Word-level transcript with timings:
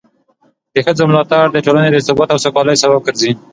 د 0.73 0.75
ښځو 0.85 1.03
ملاتړ 1.09 1.45
د 1.51 1.57
ټولنې 1.65 1.89
د 1.91 1.97
ثبات 2.07 2.29
او 2.31 2.39
سوکالۍ 2.45 2.75
سبب 2.83 2.99
ګرځي. 3.07 3.31